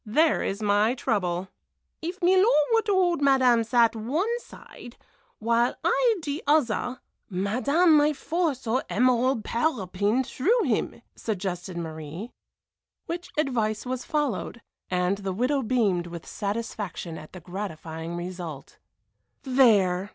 There 0.03 0.41
is 0.41 0.63
my 0.63 0.95
trouble." 0.95 1.49
"If 2.01 2.23
milor 2.23 2.51
were 2.73 2.81
to 2.87 2.91
hold 2.91 3.21
madame's 3.21 3.71
'at 3.71 3.95
one 3.95 4.39
side, 4.39 4.97
while 5.37 5.75
I 5.83 6.15
de 6.23 6.41
other, 6.47 6.99
madame 7.29 7.97
might 7.97 8.17
force 8.17 8.65
her 8.65 8.83
emerald 8.89 9.43
parrot 9.43 9.91
pin 9.91 10.23
through 10.23 10.63
him," 10.63 11.03
suggested 11.15 11.77
Marie, 11.77 12.31
which 13.05 13.29
advice 13.37 13.85
was 13.85 14.03
followed, 14.03 14.63
and 14.89 15.19
the 15.19 15.33
widow 15.33 15.61
beamed 15.61 16.07
with 16.07 16.25
satisfaction 16.25 17.19
at 17.19 17.33
the 17.33 17.39
gratifying 17.39 18.15
result. 18.17 18.79
"There!" 19.43 20.09